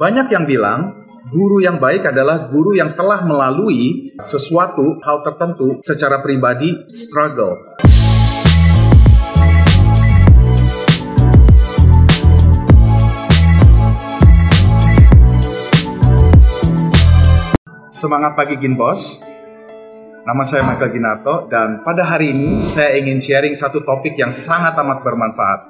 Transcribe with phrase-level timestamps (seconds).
[0.00, 0.96] Banyak yang bilang
[1.28, 7.76] guru yang baik adalah guru yang telah melalui sesuatu hal tertentu secara pribadi struggle.
[17.92, 19.20] Semangat pagi Ginbos.
[20.24, 24.72] Nama saya Michael Ginato dan pada hari ini saya ingin sharing satu topik yang sangat
[24.80, 25.60] amat bermanfaat.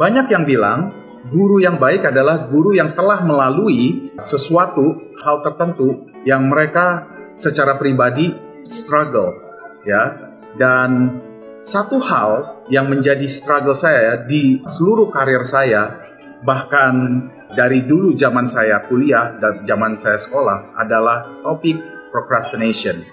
[0.00, 6.48] Banyak yang bilang guru yang baik adalah guru yang telah melalui sesuatu hal tertentu yang
[6.48, 7.04] mereka
[7.36, 8.32] secara pribadi
[8.64, 9.36] struggle
[9.84, 10.32] ya.
[10.56, 11.20] Dan
[11.60, 16.08] satu hal yang menjadi struggle saya di seluruh karir saya
[16.40, 21.76] bahkan dari dulu zaman saya kuliah dan zaman saya sekolah adalah topik
[22.08, 23.04] procrastination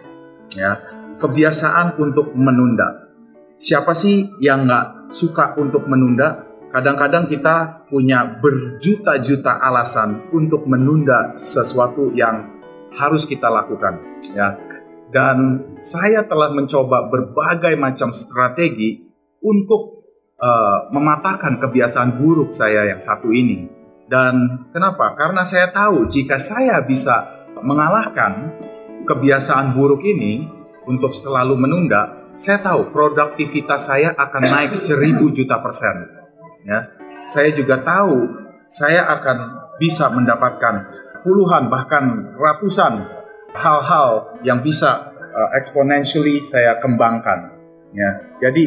[0.55, 0.79] ya.
[1.17, 3.09] Kebiasaan untuk menunda.
[3.57, 6.46] Siapa sih yang nggak suka untuk menunda
[6.77, 12.53] Kadang-kadang kita punya berjuta-juta alasan untuk menunda sesuatu yang
[12.93, 13.97] harus kita lakukan,
[14.37, 14.53] ya.
[15.09, 19.09] Dan saya telah mencoba berbagai macam strategi
[19.41, 20.05] untuk
[20.37, 23.65] uh, mematahkan kebiasaan buruk saya yang satu ini.
[24.05, 25.17] Dan kenapa?
[25.17, 28.53] Karena saya tahu jika saya bisa mengalahkan
[29.01, 30.45] kebiasaan buruk ini
[30.85, 36.16] untuk selalu menunda, saya tahu produktivitas saya akan naik seribu juta persen
[36.67, 36.91] ya
[37.23, 39.37] saya juga tahu saya akan
[39.79, 40.91] bisa mendapatkan
[41.23, 43.07] puluhan bahkan ratusan
[43.55, 47.57] hal-hal yang bisa uh, exponentially saya kembangkan
[47.95, 48.09] ya.
[48.37, 48.63] Jadi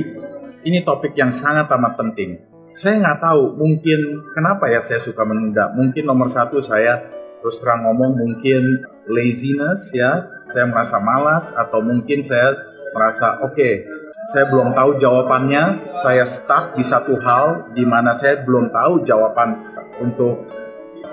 [0.66, 2.40] ini topik yang sangat amat penting.
[2.70, 5.74] Saya nggak tahu mungkin kenapa ya saya suka menunda.
[5.74, 7.02] Mungkin nomor satu saya
[7.40, 10.26] terus terang ngomong mungkin laziness ya.
[10.50, 12.54] Saya merasa malas atau mungkin saya
[12.90, 13.86] merasa oke okay,
[14.28, 15.88] saya belum tahu jawabannya.
[15.88, 19.56] Saya stuck di satu hal di mana saya belum tahu jawaban
[20.00, 20.44] untuk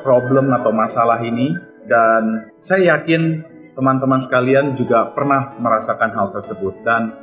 [0.04, 1.56] problem atau masalah ini
[1.88, 3.44] dan saya yakin
[3.76, 7.16] teman-teman sekalian juga pernah merasakan hal tersebut dan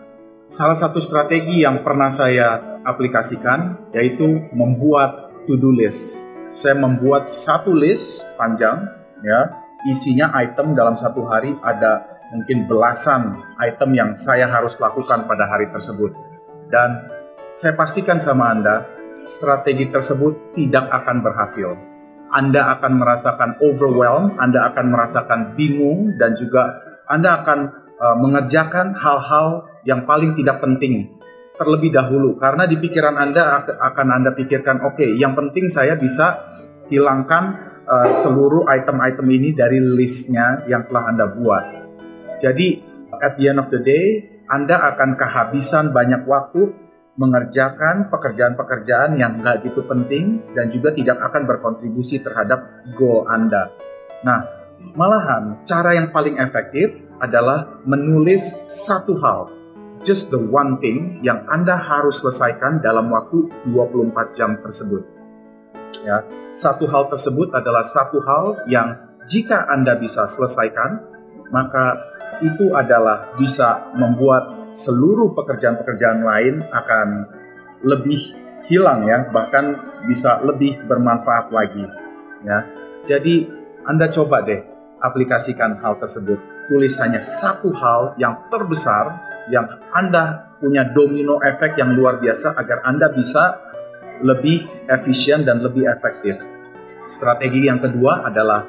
[0.45, 6.33] salah satu strategi yang pernah saya aplikasikan yaitu membuat to-do list.
[6.55, 8.87] Saya membuat satu list panjang
[9.25, 9.41] ya,
[9.91, 15.69] isinya item dalam satu hari ada mungkin belasan item yang saya harus lakukan pada hari
[15.69, 16.15] tersebut.
[16.73, 17.11] Dan
[17.55, 18.89] saya pastikan sama Anda,
[19.29, 21.77] strategi tersebut tidak akan berhasil.
[22.35, 27.59] Anda akan merasakan overwhelmed, Anda akan merasakan bingung, dan juga Anda akan
[28.01, 31.15] uh, mengerjakan hal-hal yang paling tidak penting
[31.55, 32.35] terlebih dahulu.
[32.35, 36.43] Karena di pikiran Anda akan Anda pikirkan, oke, okay, yang penting saya bisa
[36.91, 37.55] hilangkan
[37.87, 41.65] uh, seluruh item-item ini dari listnya yang telah Anda buat.
[42.41, 42.83] Jadi
[43.23, 46.85] at the end of the day, Anda akan kehabisan banyak waktu
[47.15, 52.67] mengerjakan pekerjaan-pekerjaan yang nggak gitu penting dan juga tidak akan berkontribusi terhadap
[52.99, 53.71] goal Anda.
[54.27, 54.43] Nah,
[54.99, 59.55] malahan cara yang paling efektif adalah menulis satu hal,
[60.03, 65.07] just the one thing yang Anda harus selesaikan dalam waktu 24 jam tersebut.
[66.03, 71.01] Ya, satu hal tersebut adalah satu hal yang jika Anda bisa selesaikan,
[71.55, 77.09] maka itu adalah bisa membuat seluruh pekerjaan-pekerjaan lain akan
[77.87, 78.19] lebih
[78.67, 79.77] hilang ya, bahkan
[80.09, 81.85] bisa lebih bermanfaat lagi
[82.43, 82.65] ya.
[83.05, 83.47] Jadi
[83.85, 84.65] Anda coba deh
[85.05, 86.41] aplikasikan hal tersebut.
[86.65, 89.21] Tulis hanya satu hal yang terbesar
[89.53, 93.61] yang Anda punya domino efek yang luar biasa agar Anda bisa
[94.25, 96.41] lebih efisien dan lebih efektif.
[97.05, 98.65] Strategi yang kedua adalah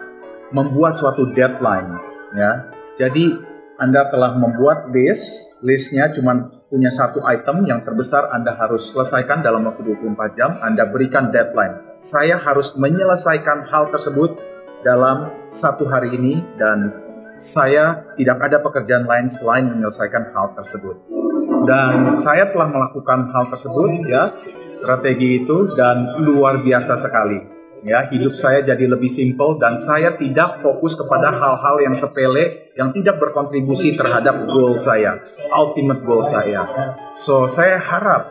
[0.52, 1.96] membuat suatu deadline
[2.36, 2.68] ya.
[3.00, 9.44] Jadi anda telah membuat list, listnya cuma punya satu item yang terbesar Anda harus selesaikan
[9.44, 12.00] dalam waktu 24 jam, Anda berikan deadline.
[12.00, 14.40] Saya harus menyelesaikan hal tersebut
[14.88, 17.04] dalam satu hari ini dan
[17.36, 20.96] saya tidak ada pekerjaan lain selain menyelesaikan hal tersebut.
[21.68, 24.32] Dan saya telah melakukan hal tersebut ya,
[24.72, 30.64] strategi itu dan luar biasa sekali ya hidup saya jadi lebih simpel dan saya tidak
[30.64, 35.20] fokus kepada hal-hal yang sepele yang tidak berkontribusi terhadap goal saya
[35.52, 36.66] ultimate goal saya.
[37.16, 38.24] So saya harap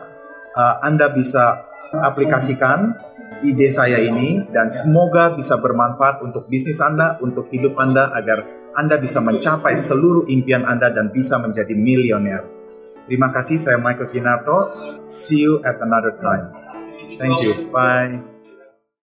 [0.55, 2.95] uh, anda bisa aplikasikan
[3.43, 8.45] ide saya ini dan semoga bisa bermanfaat untuk bisnis anda untuk hidup anda agar
[8.75, 12.43] anda bisa mencapai seluruh impian anda dan bisa menjadi milioner.
[13.05, 14.57] Terima kasih saya Michael Kinato
[15.05, 16.51] see you at another time.
[17.15, 17.69] Thank you.
[17.71, 18.34] Bye